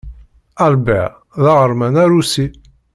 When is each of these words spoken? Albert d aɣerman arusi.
Albert 0.65 1.13
d 1.43 1.43
aɣerman 1.51 1.95
arusi. 2.03 2.47